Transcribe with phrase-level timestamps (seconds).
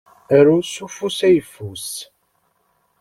[0.37, 1.89] Aru s ufus ayeffus.